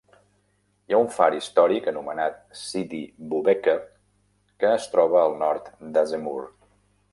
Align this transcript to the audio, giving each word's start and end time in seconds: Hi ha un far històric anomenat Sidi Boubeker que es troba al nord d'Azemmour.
Hi 0.91 0.95
ha 0.95 1.01
un 1.03 1.11
far 1.17 1.27
històric 1.39 1.89
anomenat 1.91 2.39
Sidi 2.63 3.03
Boubeker 3.35 3.77
que 4.65 4.73
es 4.81 4.91
troba 4.97 5.23
al 5.29 5.39
nord 5.45 5.73
d'Azemmour. 5.99 6.53